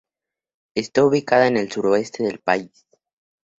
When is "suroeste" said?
1.71-2.23